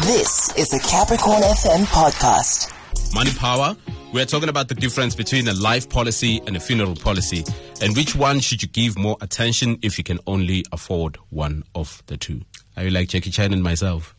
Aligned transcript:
This 0.00 0.50
is 0.56 0.72
a 0.72 0.78
Capricorn 0.88 1.42
FM 1.42 1.84
podcast. 1.84 2.72
Money 3.14 3.30
Power. 3.34 3.76
We're 4.14 4.24
talking 4.24 4.48
about 4.48 4.68
the 4.68 4.74
difference 4.74 5.14
between 5.14 5.46
a 5.48 5.52
life 5.52 5.90
policy 5.90 6.40
and 6.46 6.56
a 6.56 6.60
funeral 6.60 6.96
policy, 6.96 7.44
and 7.82 7.94
which 7.94 8.16
one 8.16 8.40
should 8.40 8.62
you 8.62 8.68
give 8.68 8.96
more 8.98 9.18
attention 9.20 9.78
if 9.82 9.98
you 9.98 10.04
can 10.04 10.18
only 10.26 10.64
afford 10.72 11.18
one 11.28 11.64
of 11.74 12.02
the 12.06 12.16
two. 12.16 12.40
Are 12.74 12.84
you 12.84 12.90
like 12.90 13.10
Jackie 13.10 13.30
Chan 13.30 13.52
and 13.52 13.62
myself? 13.62 14.16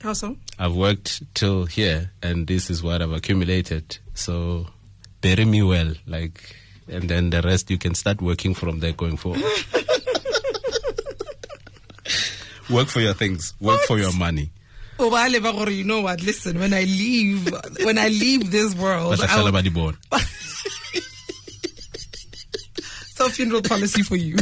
How 0.00 0.14
so? 0.14 0.38
I've 0.58 0.74
worked 0.74 1.22
till 1.34 1.66
here, 1.66 2.12
and 2.22 2.46
this 2.46 2.70
is 2.70 2.82
what 2.82 3.02
I've 3.02 3.12
accumulated. 3.12 3.98
So 4.14 4.66
bury 5.20 5.44
me 5.44 5.62
well, 5.62 5.92
like, 6.06 6.56
and 6.88 7.06
then 7.10 7.28
the 7.28 7.42
rest 7.42 7.70
you 7.70 7.76
can 7.76 7.94
start 7.94 8.22
working 8.22 8.54
from 8.54 8.80
there 8.80 8.92
going 8.92 9.18
forward. 9.18 9.42
work 12.70 12.88
for 12.88 13.00
your 13.00 13.12
things. 13.12 13.52
Work 13.60 13.82
for 13.82 13.98
your 13.98 14.14
money. 14.14 14.52
Oh, 14.98 15.10
ba 15.10 15.28
leba 15.28 15.52
gore, 15.52 15.70
you 15.70 15.84
know 15.84 16.00
what? 16.00 16.22
Listen, 16.22 16.58
when 16.58 16.72
I 16.72 16.84
leave, 16.84 17.52
when 17.84 17.98
I 17.98 18.08
leave 18.08 18.50
this 18.50 18.74
world, 18.74 19.10
Ba 19.10 19.16
tla 19.16 19.24
I 19.26 19.28
sala 19.28 19.44
will- 19.44 19.52
ba 19.52 19.62
di 19.62 19.68
bona. 19.70 19.96
so 23.16 23.28
funeral 23.28 23.62
policy 23.62 24.02
for 24.02 24.16
you. 24.16 24.36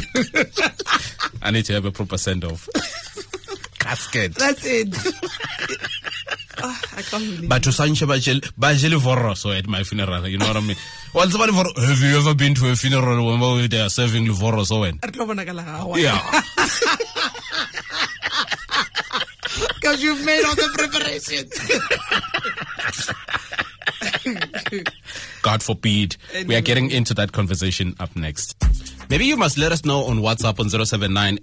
I 1.42 1.50
need 1.50 1.64
to 1.66 1.72
have 1.74 1.84
a 1.84 1.90
proper 1.90 2.18
send 2.18 2.44
off. 2.44 2.68
Casket. 3.78 4.34
That's 4.36 4.64
it. 4.64 4.94
Ah, 6.66 6.80
I 6.96 7.02
can't 7.02 7.24
believe. 7.24 7.50
batho 7.50 7.70
santšhe 7.74 8.06
ba 8.06 8.14
jele- 8.16 8.46
ba 8.56 8.68
jele 8.74 8.94
voroso 8.96 9.50
at 9.58 9.66
my 9.66 9.82
funeral 9.82 10.26
you 10.28 10.38
know 10.38 10.46
what 10.46 10.56
i 10.56 10.60
mean 10.60 10.76
wa 11.12 11.26
tseba 11.26 11.46
livoro- 11.50 11.74
have 11.84 12.00
you 12.00 12.16
ever 12.16 12.32
been 12.32 12.54
to 12.54 12.70
a 12.70 12.76
funeral 12.76 13.26
when 13.26 13.68
they 13.68 13.80
are 13.80 13.90
serving 13.90 14.24
livoroso 14.24 14.78
wena 14.80 14.98
Re 15.04 15.10
tlo 15.10 15.26
bona 15.26 15.44
ka 15.44 15.52
la 15.52 15.64
gago. 15.64 15.96
yeah 15.98 16.16
Because 19.84 20.02
you've 20.02 20.24
made 20.24 20.42
all 20.46 20.54
the 20.54 20.70
preparations. 20.72 21.52
god 25.42 25.62
forbid. 25.62 26.16
We 26.46 26.56
are 26.56 26.62
getting 26.62 26.90
into 26.90 27.12
that 27.12 27.32
conversation 27.32 27.94
up 28.00 28.16
next. 28.16 28.56
Maybe 29.10 29.26
you 29.26 29.36
must 29.36 29.58
let 29.58 29.72
us 29.72 29.84
know 29.84 30.04
on 30.04 30.20
whatsapp 30.20 30.58
on 30.58 30.70
079 30.70 31.38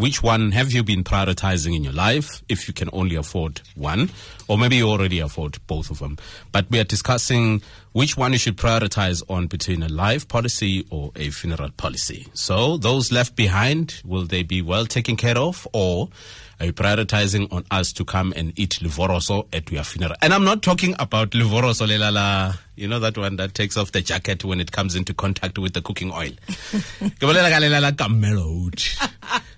which 0.00 0.22
one 0.22 0.52
have 0.52 0.70
you 0.70 0.84
been 0.84 1.02
prioritizing 1.02 1.74
in 1.74 1.82
your 1.82 1.92
life 1.92 2.42
if 2.48 2.68
you 2.68 2.74
can 2.74 2.88
only 2.92 3.16
afford 3.16 3.60
one. 3.74 4.10
Or 4.46 4.56
maybe 4.56 4.76
you 4.76 4.88
already 4.88 5.18
afford 5.18 5.58
both 5.66 5.90
of 5.90 5.98
them. 5.98 6.16
But 6.52 6.70
we 6.70 6.78
are 6.78 6.84
discussing 6.84 7.60
which 7.92 8.16
one 8.16 8.32
you 8.32 8.38
should 8.38 8.56
prioritize 8.56 9.20
on 9.28 9.48
between 9.48 9.82
a 9.82 9.88
life 9.88 10.28
policy 10.28 10.86
or 10.90 11.10
a 11.16 11.30
funeral 11.30 11.70
policy. 11.70 12.28
So 12.34 12.76
those 12.76 13.10
left 13.10 13.34
behind 13.34 14.00
will 14.04 14.24
they 14.24 14.44
be 14.44 14.62
well 14.62 14.86
taken 14.86 15.16
care 15.16 15.36
of? 15.36 15.66
Or 15.72 16.08
are 16.60 16.66
you 16.66 16.72
prioritizing 16.72 17.52
on 17.52 17.64
us 17.70 17.92
to 17.92 18.04
come 18.04 18.32
and 18.34 18.58
eat 18.58 18.80
livoroso 18.82 19.46
at 19.52 19.70
your 19.70 19.84
funeral? 19.84 20.16
And 20.20 20.34
I'm 20.34 20.44
not 20.44 20.62
talking 20.62 20.94
about 20.98 21.30
livoroso 21.30 21.86
lelala, 21.86 22.58
you 22.74 22.88
know 22.88 22.98
that 22.98 23.16
one 23.16 23.36
that 23.36 23.54
takes 23.54 23.76
off 23.76 23.92
the 23.92 24.00
jacket 24.00 24.44
when 24.44 24.60
it 24.60 24.72
comes 24.72 24.96
into 24.96 25.14
contact 25.14 25.58
with 25.58 25.74
the 25.74 25.82
cooking 25.82 26.10
oil. 26.10 26.30
Ke 26.30 27.22
bolela 27.22 27.50
ka 27.50 27.60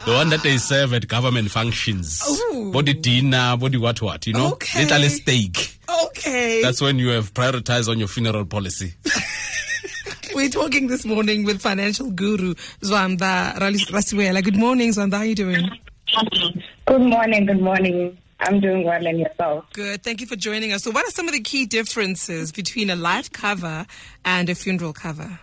the 0.06 0.12
one 0.12 0.28
that 0.30 0.42
they 0.42 0.56
serve 0.58 0.92
at 0.92 1.08
government 1.08 1.50
functions. 1.50 2.22
Ooh. 2.28 2.72
Body 2.72 2.94
dinner, 2.94 3.56
body 3.56 3.78
what 3.78 4.00
what, 4.02 4.26
you 4.26 4.34
know? 4.34 4.52
Okay. 4.52 4.84
Little 4.84 5.08
steak. 5.08 5.78
okay. 6.06 6.60
That's 6.62 6.80
when 6.80 6.98
you 6.98 7.08
have 7.08 7.32
prioritized 7.32 7.88
on 7.88 7.98
your 7.98 8.08
funeral 8.08 8.44
policy. 8.44 8.94
We're 10.34 10.48
talking 10.48 10.86
this 10.86 11.04
morning 11.04 11.44
with 11.44 11.60
financial 11.60 12.10
guru 12.10 12.54
Zwanda 12.82 13.54
Rasiwela. 13.58 14.44
Good 14.44 14.56
morning, 14.56 14.90
Zwanda. 14.90 15.14
How 15.14 15.20
are 15.20 15.26
you 15.26 15.34
doing? 15.34 15.70
Good 16.86 17.02
morning, 17.02 17.46
good 17.46 17.60
morning. 17.60 18.18
I'm 18.40 18.60
doing 18.60 18.84
well 18.84 19.06
and 19.06 19.18
yourself. 19.18 19.66
Good. 19.72 20.02
Thank 20.02 20.20
you 20.20 20.26
for 20.26 20.36
joining 20.36 20.72
us. 20.72 20.82
So, 20.82 20.90
what 20.90 21.06
are 21.06 21.10
some 21.10 21.28
of 21.28 21.34
the 21.34 21.40
key 21.40 21.66
differences 21.66 22.52
between 22.52 22.90
a 22.90 22.96
life 22.96 23.30
cover 23.30 23.86
and 24.24 24.48
a 24.48 24.54
funeral 24.54 24.92
cover? 24.92 25.38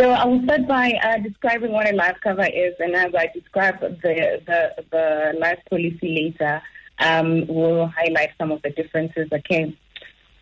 So 0.00 0.10
I 0.10 0.24
will 0.26 0.40
start 0.44 0.68
by 0.68 0.92
uh, 1.02 1.18
describing 1.18 1.72
what 1.72 1.90
a 1.90 1.96
life 1.96 2.18
cover 2.22 2.46
is, 2.46 2.74
and 2.78 2.94
as 2.94 3.12
I 3.16 3.30
describe 3.34 3.80
the 3.80 4.40
the, 4.46 4.84
the 4.92 5.36
life 5.40 5.58
policy 5.68 5.98
later, 6.38 6.62
um, 7.00 7.46
we'll 7.48 7.88
highlight 7.88 8.30
some 8.38 8.52
of 8.52 8.62
the 8.62 8.70
differences. 8.70 9.28
Okay. 9.32 9.76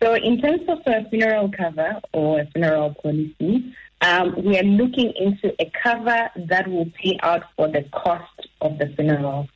So 0.01 0.13
in 0.13 0.39
terms 0.39 0.61
of 0.67 0.79
a 0.85 1.09
funeral 1.09 1.49
cover 1.49 1.99
or 2.13 2.41
a 2.41 2.45
funeral 2.51 2.93
policy, 3.01 3.73
um, 4.01 4.35
we 4.45 4.59
are 4.59 4.63
looking 4.63 5.11
into 5.19 5.55
a 5.59 5.71
cover 5.81 6.29
that 6.35 6.67
will 6.67 6.91
pay 7.01 7.17
out 7.23 7.43
for 7.55 7.67
the 7.67 7.81
cost 7.91 8.36
of 8.61 8.77
the 8.77 8.87
funeral. 8.95 9.47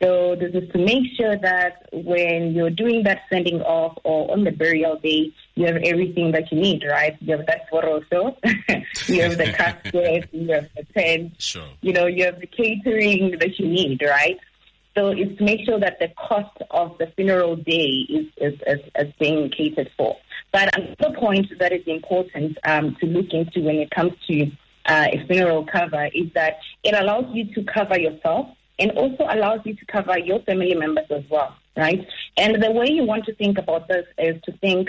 So 0.00 0.36
this 0.36 0.54
is 0.54 0.70
to 0.70 0.78
make 0.78 1.04
sure 1.16 1.36
that 1.36 1.88
when 1.92 2.52
you're 2.52 2.70
doing 2.70 3.02
that 3.02 3.22
sending 3.28 3.60
off 3.62 3.98
or 4.04 4.30
on 4.30 4.44
the 4.44 4.52
burial 4.52 4.96
day, 4.96 5.32
you 5.56 5.66
have 5.66 5.76
everything 5.76 6.30
that 6.32 6.52
you 6.52 6.60
need, 6.60 6.84
right? 6.84 7.16
You 7.20 7.36
have 7.36 7.46
that 7.46 7.68
photo, 7.68 7.94
also. 7.94 8.36
you 9.08 9.22
have 9.22 9.36
the 9.36 9.52
casket, 9.56 10.28
you 10.32 10.52
have 10.52 10.68
the 10.76 10.84
tent, 10.94 11.32
Sure. 11.38 11.66
you 11.80 11.92
know, 11.92 12.06
you 12.06 12.24
have 12.26 12.38
the 12.38 12.46
catering 12.46 13.38
that 13.40 13.58
you 13.58 13.66
need, 13.66 14.00
right? 14.02 14.38
So 14.96 15.08
it's 15.08 15.36
to 15.38 15.44
make 15.44 15.64
sure 15.64 15.80
that 15.80 15.98
the 15.98 16.08
cost 16.16 16.56
of 16.70 16.96
the 16.98 17.08
funeral 17.16 17.56
day 17.56 18.06
is, 18.08 18.26
is, 18.36 18.54
is, 18.66 18.80
is 18.96 19.12
being 19.18 19.50
catered 19.50 19.90
for. 19.96 20.16
But 20.52 20.76
another 20.76 21.16
point 21.18 21.46
that 21.58 21.72
is 21.72 21.82
important 21.86 22.56
um, 22.64 22.96
to 23.00 23.06
look 23.06 23.32
into 23.32 23.62
when 23.62 23.76
it 23.76 23.90
comes 23.90 24.12
to 24.28 24.50
uh, 24.88 25.06
a 25.12 25.26
funeral 25.26 25.64
cover 25.66 26.08
is 26.14 26.32
that 26.34 26.58
it 26.82 26.94
allows 26.94 27.26
you 27.32 27.52
to 27.54 27.62
cover 27.64 27.98
yourself 27.98 28.48
and 28.78 28.90
also 28.92 29.24
allows 29.28 29.60
you 29.64 29.74
to 29.74 29.84
cover 29.86 30.18
your 30.18 30.40
family 30.40 30.74
members 30.74 31.06
as 31.10 31.24
well, 31.30 31.54
right? 31.76 32.06
And 32.36 32.62
the 32.62 32.70
way 32.70 32.86
you 32.90 33.04
want 33.04 33.24
to 33.26 33.34
think 33.34 33.58
about 33.58 33.88
this 33.88 34.06
is 34.18 34.40
to 34.42 34.52
think 34.58 34.88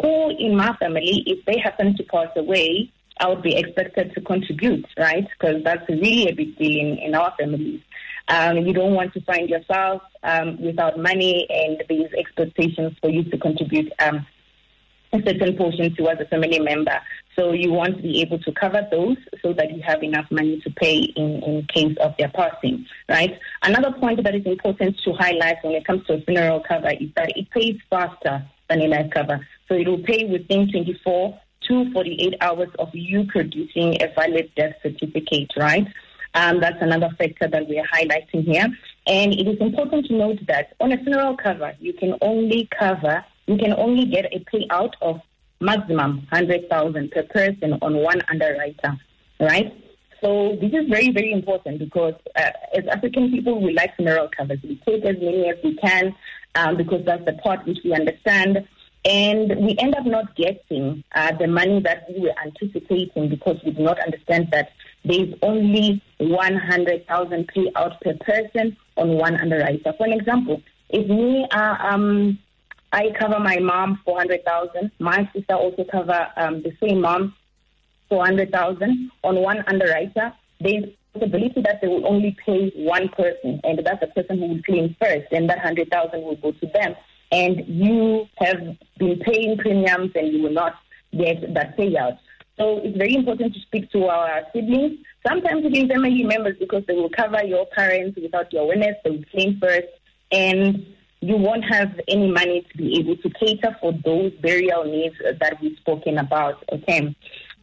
who 0.00 0.30
in 0.30 0.56
my 0.56 0.74
family, 0.76 1.22
if 1.26 1.44
they 1.44 1.58
happen 1.58 1.96
to 1.96 2.02
pass 2.04 2.28
away, 2.36 2.92
I 3.18 3.28
would 3.28 3.42
be 3.42 3.56
expected 3.56 4.14
to 4.14 4.20
contribute, 4.20 4.86
right? 4.98 5.26
Because 5.38 5.62
that's 5.64 5.86
really 5.88 6.28
a 6.28 6.34
big 6.34 6.56
deal 6.56 6.80
in, 6.80 6.98
in 6.98 7.14
our 7.14 7.34
families. 7.38 7.80
Um, 8.28 8.58
you 8.58 8.72
don't 8.72 8.94
want 8.94 9.12
to 9.14 9.20
find 9.22 9.48
yourself 9.48 10.02
um, 10.22 10.60
without 10.60 10.98
money 10.98 11.46
and 11.50 11.82
these 11.88 12.08
expectations 12.16 12.96
for 13.00 13.10
you 13.10 13.24
to 13.24 13.38
contribute 13.38 13.92
um, 13.98 14.26
a 15.12 15.18
certain 15.26 15.56
portion 15.56 15.94
towards 15.94 16.20
a 16.20 16.24
family 16.26 16.58
member. 16.58 16.98
So 17.36 17.52
you 17.52 17.72
want 17.72 17.96
to 17.96 18.02
be 18.02 18.20
able 18.20 18.38
to 18.40 18.52
cover 18.52 18.86
those 18.90 19.16
so 19.40 19.52
that 19.54 19.74
you 19.74 19.82
have 19.82 20.02
enough 20.02 20.30
money 20.30 20.60
to 20.60 20.70
pay 20.70 20.98
in, 20.98 21.42
in 21.42 21.66
case 21.66 21.96
of 22.00 22.14
their 22.18 22.28
passing, 22.28 22.86
right? 23.08 23.38
Another 23.62 23.92
point 23.92 24.22
that 24.22 24.34
is 24.34 24.44
important 24.44 24.98
to 25.04 25.12
highlight 25.14 25.56
when 25.62 25.74
it 25.74 25.86
comes 25.86 26.06
to 26.06 26.14
a 26.14 26.20
funeral 26.20 26.60
cover 26.60 26.90
is 26.90 27.08
that 27.16 27.36
it 27.36 27.50
pays 27.50 27.76
faster 27.88 28.44
than 28.68 28.82
a 28.82 28.86
life 28.86 29.10
cover. 29.10 29.46
So 29.68 29.74
it 29.74 29.88
will 29.88 30.02
pay 30.02 30.26
within 30.26 30.70
24 30.70 31.40
to 31.68 31.92
48 31.92 32.34
hours 32.40 32.68
of 32.78 32.90
you 32.92 33.24
producing 33.24 34.02
a 34.02 34.12
valid 34.14 34.50
death 34.56 34.74
certificate, 34.82 35.52
right? 35.56 35.86
Um, 36.34 36.60
that's 36.60 36.80
another 36.80 37.10
factor 37.18 37.48
that 37.48 37.68
we 37.68 37.78
are 37.78 37.86
highlighting 37.86 38.44
here. 38.44 38.66
And 39.06 39.32
it 39.32 39.46
is 39.46 39.58
important 39.60 40.06
to 40.06 40.14
note 40.14 40.38
that 40.46 40.74
on 40.80 40.92
a 40.92 40.96
funeral 40.98 41.36
cover, 41.36 41.74
you 41.80 41.92
can 41.92 42.14
only 42.20 42.68
cover, 42.78 43.24
you 43.46 43.58
can 43.58 43.74
only 43.74 44.06
get 44.06 44.26
a 44.32 44.44
payout 44.52 44.92
of 45.00 45.20
maximum 45.62 46.26
100,000 46.30 47.10
per 47.10 47.22
person 47.24 47.78
on 47.80 47.96
one 47.96 48.20
underwriter, 48.28 48.98
right? 49.40 49.72
So 50.20 50.56
this 50.60 50.72
is 50.72 50.88
very, 50.88 51.10
very 51.10 51.32
important 51.32 51.80
because 51.80 52.14
uh, 52.36 52.50
as 52.74 52.86
African 52.88 53.30
people, 53.30 53.60
we 53.60 53.72
like 53.72 53.96
funeral 53.96 54.28
covers. 54.36 54.58
We 54.62 54.80
take 54.86 55.04
as 55.04 55.16
many 55.16 55.48
as 55.48 55.56
we 55.64 55.76
can 55.76 56.14
um, 56.54 56.76
because 56.76 57.04
that's 57.04 57.24
the 57.24 57.32
part 57.34 57.66
which 57.66 57.78
we 57.84 57.92
understand. 57.92 58.66
And 59.04 59.56
we 59.56 59.76
end 59.78 59.96
up 59.96 60.06
not 60.06 60.36
getting 60.36 61.02
uh, 61.16 61.32
the 61.36 61.48
money 61.48 61.80
that 61.80 62.06
we 62.08 62.20
were 62.20 62.34
anticipating 62.40 63.28
because 63.28 63.60
we 63.64 63.72
do 63.72 63.82
not 63.82 63.98
understand 63.98 64.48
that 64.52 64.70
there's 65.04 65.34
only 65.42 66.00
100,000 66.18 67.52
payout 67.52 68.00
per 68.00 68.14
person 68.20 68.76
on 68.96 69.18
one 69.18 69.40
underwriter. 69.40 69.92
For 69.98 70.06
an 70.06 70.12
example, 70.12 70.62
if 70.88 71.08
me, 71.08 71.48
uh, 71.50 71.76
um, 71.80 72.38
I 72.92 73.10
cover 73.18 73.38
my 73.38 73.58
mom 73.58 74.00
400,000, 74.04 74.90
my 74.98 75.28
sister 75.34 75.54
also 75.54 75.84
cover 75.90 76.28
um, 76.36 76.62
the 76.62 76.72
same 76.82 77.00
mom 77.00 77.34
400,000 78.10 79.10
on 79.24 79.36
one 79.40 79.64
underwriter, 79.66 80.32
there's 80.60 80.84
possibility 81.14 81.62
that 81.62 81.80
they 81.80 81.88
will 81.88 82.06
only 82.06 82.36
pay 82.44 82.70
one 82.76 83.08
person, 83.08 83.60
and 83.64 83.80
that's 83.84 84.00
the 84.00 84.08
person 84.08 84.38
who 84.38 84.48
will 84.48 84.62
claim 84.62 84.94
first, 85.00 85.26
and 85.32 85.48
that 85.48 85.58
100,000 85.58 86.22
will 86.22 86.36
go 86.36 86.52
to 86.52 86.66
them. 86.74 86.94
And 87.30 87.64
you 87.66 88.26
have 88.36 88.58
been 88.98 89.18
paying 89.20 89.56
premiums 89.56 90.12
and 90.14 90.30
you 90.30 90.42
will 90.42 90.52
not 90.52 90.74
get 91.16 91.54
that 91.54 91.78
payout. 91.78 92.18
So 92.58 92.80
it's 92.84 92.98
very 92.98 93.14
important 93.14 93.54
to 93.54 93.60
speak 93.60 93.90
to 93.92 94.04
our 94.04 94.42
siblings, 94.52 94.98
sometimes 95.26 95.64
even 95.64 95.88
family 95.88 96.24
members, 96.24 96.56
because 96.60 96.84
they 96.86 96.94
will 96.94 97.08
cover 97.08 97.42
your 97.42 97.64
parents 97.74 98.18
without 98.20 98.52
your 98.52 98.64
awareness, 98.64 98.96
they 99.02 99.10
will 99.10 99.24
claim 99.32 99.58
first, 99.58 99.88
and 100.30 100.86
you 101.22 101.36
won't 101.36 101.64
have 101.64 101.98
any 102.08 102.30
money 102.30 102.66
to 102.68 102.76
be 102.76 102.98
able 102.98 103.16
to 103.16 103.30
cater 103.30 103.76
for 103.80 103.92
those 104.04 104.32
burial 104.42 104.84
needs 104.84 105.14
that 105.40 105.56
we've 105.62 105.76
spoken 105.78 106.18
about. 106.18 106.62
Okay. 106.72 107.14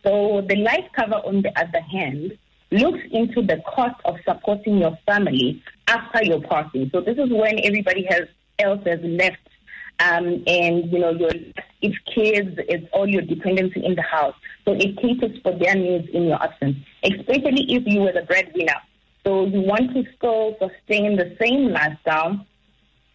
So 0.03 0.41
the 0.47 0.55
life 0.55 0.85
cover, 0.95 1.15
on 1.15 1.41
the 1.41 1.51
other 1.59 1.81
hand, 1.81 2.37
looks 2.71 2.99
into 3.11 3.41
the 3.41 3.61
cost 3.67 3.99
of 4.05 4.15
supporting 4.25 4.77
your 4.77 4.97
family 5.05 5.61
after 5.87 6.23
your 6.23 6.41
passing. 6.41 6.89
So 6.93 7.01
this 7.01 7.17
is 7.17 7.29
when 7.29 7.59
everybody 7.65 8.07
has 8.09 8.29
else 8.59 8.81
has 8.85 8.99
left 9.03 9.37
um, 9.99 10.43
and 10.47 10.89
you 10.91 10.99
know 10.99 11.11
your 11.11 11.31
if 11.81 11.93
kids, 12.13 12.57
it's 12.69 12.87
all 12.93 13.09
your 13.09 13.23
dependency 13.23 13.83
in 13.83 13.95
the 13.95 14.01
house. 14.01 14.35
So 14.63 14.71
it 14.71 14.97
caters 15.01 15.37
for 15.43 15.57
their 15.57 15.75
needs 15.75 16.07
in 16.13 16.23
your 16.23 16.41
absence, 16.41 16.77
especially 17.03 17.73
if 17.73 17.83
you 17.85 18.01
were 18.01 18.13
the 18.13 18.21
breadwinner. 18.21 18.81
So 19.25 19.45
you 19.45 19.59
want 19.59 19.93
to 19.95 20.03
still 20.15 20.55
sustain 20.59 21.17
the 21.17 21.35
same 21.41 21.69
lifestyle 21.73 22.45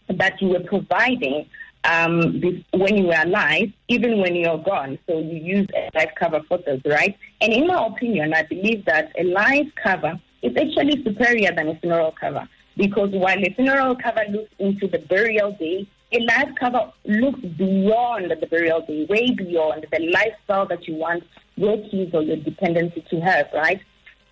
that 0.09 0.41
you 0.41 0.49
were 0.49 0.61
providing 0.61 1.47
um, 1.85 2.41
when 2.73 2.97
you 2.97 3.07
were 3.07 3.23
alive, 3.23 3.73
even 3.89 4.21
when 4.21 4.35
you're 4.35 4.59
gone. 4.59 4.99
So 5.07 5.19
you 5.19 5.37
use 5.37 5.69
a 5.75 5.91
life 5.95 6.13
cover 6.19 6.41
for 6.49 6.59
this, 6.59 6.81
right? 6.85 7.17
And 7.41 7.53
in 7.53 7.67
my 7.67 7.87
opinion, 7.87 8.33
I 8.35 8.43
believe 8.43 8.85
that 8.87 9.13
a 9.19 9.25
life 9.25 9.69
cover 9.83 10.21
is 10.43 10.57
actually 10.57 11.03
superior 11.05 11.53
than 11.55 11.69
a 11.69 11.79
funeral 11.81 12.15
cover 12.19 12.49
because 12.77 13.11
while 13.13 13.39
a 13.39 13.55
funeral 13.55 13.97
cover 13.97 14.25
looks 14.31 14.51
into 14.59 14.89
the 14.89 14.99
burial 14.99 15.53
day, 15.53 15.87
a 16.13 16.21
life 16.21 16.49
cover 16.59 16.93
looks 17.05 17.41
beyond 17.41 18.31
the 18.31 18.47
burial 18.47 18.85
day, 18.87 19.07
way 19.09 19.31
beyond 19.31 19.87
the 19.91 20.11
lifestyle 20.11 20.67
that 20.67 20.87
you 20.87 20.95
want 20.95 21.25
your 21.57 21.77
kids 21.89 22.15
or 22.15 22.23
your 22.23 22.37
dependency 22.37 23.05
to 23.11 23.21
have, 23.21 23.47
right? 23.53 23.81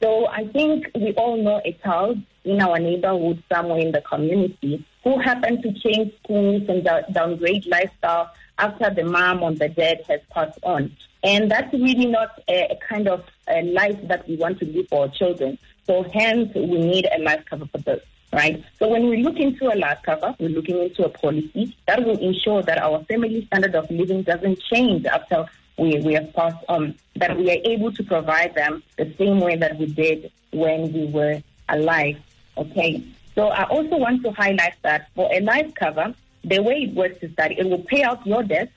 So 0.03 0.27
I 0.27 0.49
think 0.49 0.87
we 0.95 1.13
all 1.15 1.41
know 1.43 1.61
a 1.65 1.73
child 1.85 2.19
in 2.45 2.61
our 2.61 2.79
neighborhood, 2.79 3.43
somewhere 3.53 3.79
in 3.79 3.93
the 3.93 4.01
community, 4.01 4.85
who 5.05 5.19
happen 5.19 5.61
to 5.63 5.73
change 5.73 6.13
schools 6.23 6.63
and 6.69 6.85
downgrade 7.13 7.67
lifestyle 7.67 8.31
after 8.59 8.91
the 8.91 9.05
mom 9.05 9.43
or 9.43 9.53
the 9.53 9.69
dad 9.69 10.03
has 10.09 10.21
passed 10.31 10.59
on. 10.63 10.95
And 11.25 11.51
that's 11.51 11.73
really 11.73 12.07
not 12.07 12.41
a, 12.49 12.79
kind 12.89 13.09
of 13.09 13.25
a 13.49 13.63
life 13.63 13.99
that 14.09 14.29
we 14.29 14.37
want 14.37 14.59
to 14.61 14.67
live 14.67 14.89
for 14.89 15.03
our 15.03 15.09
children. 15.09 15.59
So 15.87 16.05
hence, 16.13 16.55
we 16.55 16.67
need 16.67 17.09
a 17.15 17.21
life 17.21 17.45
cover 17.49 17.67
for 17.67 17.79
this 17.79 18.03
right? 18.33 18.65
So 18.79 18.89
when 18.89 19.09
we 19.09 19.23
look 19.23 19.37
into 19.37 19.67
a 19.67 19.77
life 19.77 19.99
cover, 20.05 20.35
we're 20.41 20.49
looking 20.49 20.83
into 20.83 21.05
a 21.05 21.09
policy 21.09 21.77
that 21.87 22.05
will 22.05 22.19
ensure 22.19 22.63
that 22.63 22.79
our 22.79 23.05
family 23.05 23.47
standard 23.47 23.75
of 23.75 23.91
living 23.91 24.23
doesn't 24.23 24.61
change 24.63 25.07
after 25.07 25.45
we, 25.79 25.99
we 26.01 26.15
have 26.15 26.33
passed 26.33 26.65
on, 26.69 26.95
that 27.17 27.37
we 27.37 27.51
are 27.51 27.61
able 27.65 27.93
to 27.93 28.03
provide 28.03 28.55
them 28.55 28.83
the 28.97 29.13
same 29.19 29.41
way 29.41 29.57
that 29.57 29.77
we 29.79 29.87
did 29.87 30.33
when 30.53 30.93
we 30.93 31.07
were 31.07 31.43
alive, 31.69 32.17
okay? 32.57 33.05
So 33.35 33.49
I 33.49 33.65
also 33.65 33.97
want 33.97 34.23
to 34.25 34.31
highlight 34.33 34.75
that 34.83 35.09
for 35.15 35.31
a 35.33 35.41
life 35.41 35.75
cover, 35.75 36.15
the 36.45 36.63
way 36.63 36.83
it 36.83 36.95
works 36.95 37.19
is 37.23 37.35
that 37.37 37.53
it 37.53 37.65
will 37.65 37.83
pay 37.83 38.03
out 38.03 38.27
your 38.27 38.43
debts, 38.43 38.73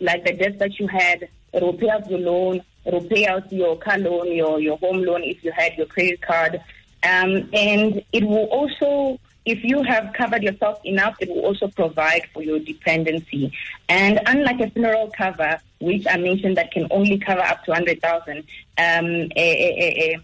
like 0.00 0.24
the 0.24 0.32
debts 0.32 0.58
that 0.58 0.78
you 0.78 0.86
had, 0.88 1.28
it 1.52 1.62
will 1.62 1.74
pay 1.74 1.90
out 1.90 2.08
your 2.10 2.20
loan, 2.20 2.62
it 2.84 2.92
will 2.92 3.04
pay 3.04 3.26
out 3.26 3.52
your 3.52 3.76
car 3.76 3.98
loan, 3.98 4.32
your, 4.32 4.60
your 4.60 4.78
home 4.78 5.02
loan 5.02 5.22
if 5.22 5.44
you 5.44 5.52
had 5.52 5.76
your 5.76 5.86
credit 5.86 6.20
card, 6.22 6.60
um, 7.02 7.48
and 7.52 8.02
it 8.12 8.24
will 8.24 8.46
also, 8.46 9.20
if 9.44 9.62
you 9.62 9.82
have 9.82 10.12
covered 10.14 10.42
yourself 10.42 10.80
enough, 10.84 11.16
it 11.20 11.28
will 11.28 11.44
also 11.44 11.68
provide 11.68 12.22
for 12.32 12.42
your 12.42 12.58
dependency. 12.58 13.52
And 13.88 14.20
unlike 14.26 14.60
a 14.60 14.70
funeral 14.70 15.10
cover, 15.16 15.60
which 15.80 16.06
I 16.08 16.16
mentioned 16.16 16.56
that 16.56 16.72
can 16.72 16.86
only 16.90 17.18
cover 17.18 17.40
up 17.40 17.64
to 17.64 17.70
100,000, 17.70 18.38
um, 18.38 18.44
a, 18.78 19.30
a, 19.36 20.14
a, 20.14 20.18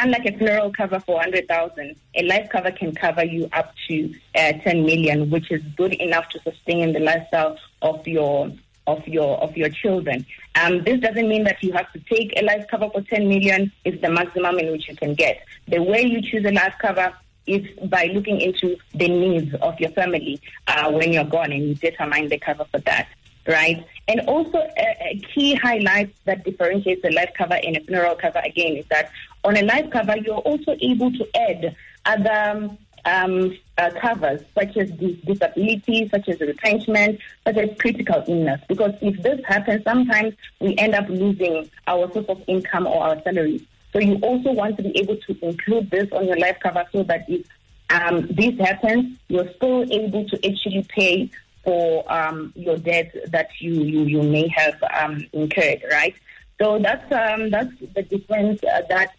unlike 0.00 0.26
a 0.26 0.36
funeral 0.36 0.72
cover 0.72 0.98
for 1.00 1.16
100,000, 1.16 1.96
a 2.16 2.22
life 2.24 2.48
cover 2.50 2.70
can 2.70 2.94
cover 2.94 3.24
you 3.24 3.48
up 3.52 3.72
to 3.88 4.12
uh, 4.34 4.52
10 4.52 4.84
million, 4.84 5.30
which 5.30 5.50
is 5.50 5.62
good 5.76 5.92
enough 5.94 6.28
to 6.30 6.40
sustain 6.42 6.92
the 6.92 7.00
lifestyle 7.00 7.56
of 7.82 8.06
your 8.06 8.50
of 8.86 9.06
your 9.06 9.38
of 9.38 9.56
your 9.56 9.68
children. 9.68 10.26
Um, 10.56 10.82
this 10.82 11.00
doesn't 11.00 11.28
mean 11.28 11.44
that 11.44 11.62
you 11.62 11.72
have 11.72 11.92
to 11.92 12.00
take 12.00 12.32
a 12.36 12.44
life 12.44 12.66
cover 12.70 12.88
for 12.90 13.02
10 13.02 13.28
million. 13.28 13.70
It's 13.84 14.00
the 14.00 14.10
maximum 14.10 14.58
in 14.58 14.72
which 14.72 14.88
you 14.88 14.96
can 14.96 15.14
get. 15.14 15.44
The 15.68 15.82
way 15.82 16.02
you 16.02 16.20
choose 16.22 16.44
a 16.44 16.50
life 16.50 16.74
cover 16.80 17.12
is 17.46 17.66
by 17.88 18.04
looking 18.12 18.40
into 18.40 18.76
the 18.94 19.08
needs 19.08 19.54
of 19.62 19.78
your 19.78 19.90
family 19.90 20.40
uh, 20.66 20.90
when 20.90 21.12
you're 21.12 21.24
gone, 21.24 21.52
and 21.52 21.68
you 21.68 21.74
determine 21.74 22.28
the 22.28 22.38
cover 22.38 22.64
for 22.70 22.78
that. 22.80 23.08
Right, 23.46 23.84
and 24.06 24.20
also 24.28 24.58
a, 24.58 24.96
a 25.00 25.22
key 25.34 25.54
highlight 25.54 26.14
that 26.24 26.44
differentiates 26.44 27.02
a 27.04 27.10
life 27.10 27.30
cover 27.36 27.54
and 27.54 27.76
a 27.76 27.80
funeral 27.80 28.14
cover 28.14 28.40
again 28.44 28.76
is 28.76 28.84
that 28.90 29.10
on 29.44 29.56
a 29.56 29.62
life 29.62 29.90
cover 29.90 30.16
you're 30.18 30.36
also 30.36 30.76
able 30.80 31.10
to 31.12 31.26
add 31.36 31.76
other 32.04 32.70
um, 33.04 33.56
uh, 33.78 33.90
covers, 34.00 34.42
such 34.54 34.76
as 34.76 34.90
disability, 34.90 36.08
such 36.08 36.28
as 36.28 36.40
retrenchment, 36.40 37.18
such 37.46 37.56
as 37.56 37.70
critical 37.78 38.22
illness. 38.26 38.60
Because 38.68 38.92
if 39.00 39.20
this 39.22 39.40
happens, 39.46 39.82
sometimes 39.84 40.34
we 40.60 40.76
end 40.76 40.94
up 40.94 41.08
losing 41.08 41.70
our 41.86 42.12
source 42.12 42.26
of 42.28 42.42
income 42.46 42.86
or 42.86 43.02
our 43.02 43.22
salary. 43.22 43.66
So 43.92 43.98
you 43.98 44.16
also 44.16 44.52
want 44.52 44.76
to 44.76 44.82
be 44.82 44.96
able 44.98 45.16
to 45.16 45.46
include 45.46 45.90
this 45.90 46.08
on 46.12 46.26
your 46.26 46.38
life 46.38 46.58
cover 46.62 46.84
so 46.92 47.02
that 47.04 47.24
if 47.28 47.46
um, 47.90 48.28
this 48.30 48.56
happens, 48.58 49.18
you're 49.28 49.50
still 49.54 49.82
able 49.90 50.28
to 50.28 50.36
actually 50.48 50.86
pay 50.94 51.30
for 51.64 52.10
um, 52.12 52.52
your 52.54 52.76
debt 52.76 53.14
that 53.28 53.48
you, 53.58 53.72
you, 53.72 54.04
you 54.04 54.22
may 54.22 54.48
have 54.48 54.82
um, 55.00 55.26
incurred, 55.32 55.82
right? 55.90 56.14
So 56.60 56.78
that's 56.78 57.10
um, 57.10 57.48
that's 57.50 57.72
the 57.94 58.02
difference 58.02 58.62
uh, 58.62 58.82
that 58.90 59.14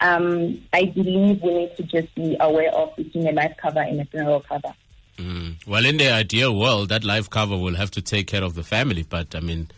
um, 0.00 0.60
I 0.72 0.84
believe 0.86 1.42
we 1.42 1.54
need 1.54 1.76
to 1.76 1.82
just 1.82 2.14
be 2.14 2.36
aware 2.40 2.70
of 2.70 2.94
between 2.96 3.26
a 3.26 3.32
life 3.32 3.56
cover 3.60 3.80
and 3.80 4.00
a 4.00 4.04
funeral 4.04 4.40
cover. 4.40 4.74
Mm. 5.16 5.66
Well, 5.66 5.84
in 5.84 5.96
the 5.96 6.10
ideal 6.10 6.56
world, 6.56 6.90
that 6.90 7.04
life 7.04 7.28
cover 7.28 7.56
will 7.56 7.74
have 7.74 7.90
to 7.92 8.02
take 8.02 8.28
care 8.28 8.44
of 8.44 8.54
the 8.54 8.62
family. 8.62 9.02
But 9.02 9.34
I 9.34 9.40
mean, 9.40 9.68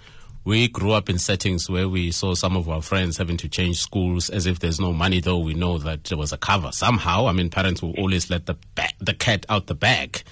we 0.45 0.69
grew 0.69 0.93
up 0.93 1.09
in 1.09 1.19
settings 1.19 1.71
where 1.71 1.89
we 1.89 2.11
saw 2.11 2.35
some 2.35 2.57
of 2.57 2.69
our 2.69 2.83
friends 2.83 3.17
having 3.17 3.39
to 3.39 3.49
change 3.49 3.79
schools 3.79 4.29
as 4.29 4.45
if 4.47 4.59
there's 4.59 4.79
no 4.79 4.93
money, 4.93 5.21
though 5.21 5.39
we 5.39 5.55
know 5.55 5.79
that 5.79 6.05
there 6.05 6.19
was 6.19 6.33
a 6.33 6.39
cover 6.39 6.73
somehow. 6.73 7.27
I 7.27 7.33
mean, 7.33 7.49
parents 7.49 7.81
will 7.81 7.95
always 7.99 8.29
let 8.29 8.47
the 8.47 8.57
ba- 8.75 8.93
the 8.99 9.15
cat 9.15 9.47
out 9.49 9.67
the 9.67 9.75
bag. 9.75 10.23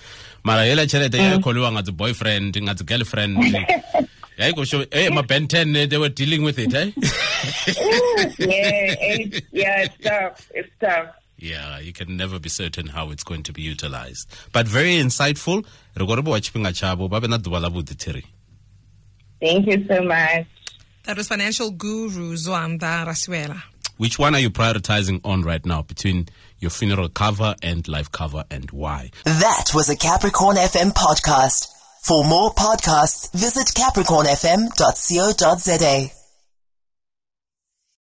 Mara 0.45 0.63
yela 0.63 0.87
chelete 0.87 1.19
mm. 1.19 1.75
ya 1.75 1.81
the 1.81 1.93
boyfriend, 1.93 2.55
the 2.55 2.85
girlfriend. 2.85 3.39
Go 4.55 4.65
show. 4.65 4.85
Hey, 4.93 5.09
my 5.09 5.23
Ben 5.23 5.49
10, 5.49 5.73
they 5.73 5.99
were 5.99 6.09
dealing 6.09 6.43
with 6.43 6.59
it, 6.59 6.73
eh? 6.73 6.93
yeah, 8.39 8.95
it's, 9.01 9.41
yeah, 9.53 9.83
it's 9.83 9.97
tough. 10.03 10.51
It's 10.55 10.71
tough. 10.81 11.15
Yeah, 11.39 11.79
you 11.79 11.93
can 11.93 12.17
never 12.17 12.41
be 12.41 12.49
certain 12.49 12.89
how 12.89 13.11
it's 13.11 13.23
going 13.23 13.45
to 13.45 13.53
be 13.53 13.63
utilized. 13.63 14.29
But 14.53 14.67
very 14.67 14.97
insightful. 14.97 15.65
Thank 19.41 19.67
you 19.67 19.87
so 19.87 20.03
much. 20.03 20.47
That 21.05 21.17
was 21.17 21.29
financial 21.29 21.71
guru 21.71 22.35
Zwanda 22.37 23.07
Rasiwela. 23.07 23.63
Which 23.99 24.19
one 24.19 24.35
are 24.35 24.41
you 24.41 24.51
prioritizing 24.51 25.21
on 25.25 25.43
right 25.43 25.65
now 25.65 25.83
between 25.83 26.27
your 26.59 26.71
funeral 26.71 27.09
cover 27.09 27.55
and 27.63 27.87
life 27.89 28.11
cover 28.13 28.45
and 28.51 28.71
why? 28.71 29.11
That 29.25 29.71
was 29.75 29.89
a 29.89 29.97
Capricorn 29.97 30.57
FM 30.57 30.93
podcast. 30.93 31.69
For 32.03 32.25
more 32.25 32.53
podcasts, 32.55 33.33
visit 33.33 33.69
capricornfm.co.za. 33.69 36.18